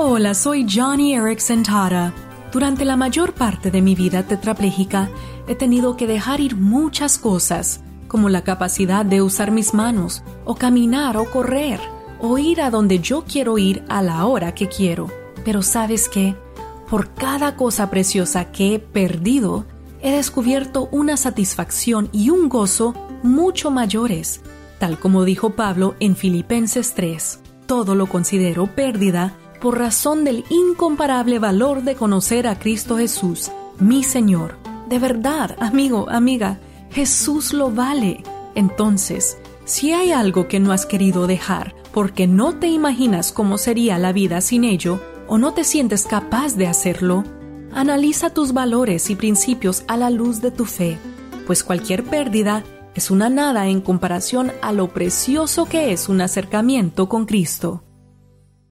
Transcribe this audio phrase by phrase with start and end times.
[0.00, 2.14] Hola, soy Johnny Erickson Tara.
[2.52, 5.10] Durante la mayor parte de mi vida tetrapléjica
[5.48, 10.54] he tenido que dejar ir muchas cosas, como la capacidad de usar mis manos, o
[10.54, 11.80] caminar o correr,
[12.20, 15.08] o ir a donde yo quiero ir a la hora que quiero.
[15.44, 16.36] Pero sabes qué?
[16.88, 19.64] Por cada cosa preciosa que he perdido,
[20.00, 22.94] he descubierto una satisfacción y un gozo
[23.24, 24.42] mucho mayores,
[24.78, 27.40] tal como dijo Pablo en Filipenses 3.
[27.66, 34.02] Todo lo considero pérdida por razón del incomparable valor de conocer a Cristo Jesús, mi
[34.02, 34.56] Señor.
[34.88, 36.58] De verdad, amigo, amiga,
[36.90, 38.22] Jesús lo vale.
[38.54, 43.98] Entonces, si hay algo que no has querido dejar porque no te imaginas cómo sería
[43.98, 47.24] la vida sin ello o no te sientes capaz de hacerlo,
[47.72, 50.98] analiza tus valores y principios a la luz de tu fe,
[51.46, 57.08] pues cualquier pérdida es una nada en comparación a lo precioso que es un acercamiento
[57.08, 57.82] con Cristo.